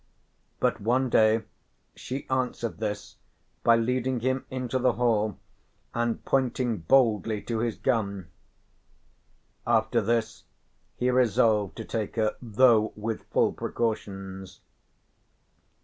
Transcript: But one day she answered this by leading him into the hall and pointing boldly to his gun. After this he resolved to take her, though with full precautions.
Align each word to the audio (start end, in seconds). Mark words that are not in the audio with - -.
But 0.59 0.81
one 0.81 1.11
day 1.11 1.43
she 1.93 2.25
answered 2.27 2.79
this 2.79 3.17
by 3.63 3.75
leading 3.75 4.21
him 4.21 4.47
into 4.49 4.79
the 4.79 4.93
hall 4.93 5.37
and 5.93 6.25
pointing 6.25 6.77
boldly 6.77 7.39
to 7.43 7.59
his 7.59 7.77
gun. 7.77 8.29
After 9.67 10.01
this 10.01 10.45
he 10.97 11.11
resolved 11.11 11.75
to 11.77 11.85
take 11.85 12.15
her, 12.15 12.35
though 12.41 12.93
with 12.95 13.29
full 13.29 13.53
precautions. 13.53 14.61